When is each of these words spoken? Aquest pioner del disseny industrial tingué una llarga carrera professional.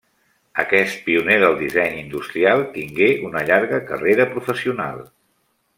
Aquest 0.61 1.03
pioner 1.09 1.35
del 1.43 1.57
disseny 1.59 1.99
industrial 2.05 2.63
tingué 2.79 3.13
una 3.29 3.47
llarga 3.51 3.83
carrera 3.93 4.27
professional. 4.37 5.05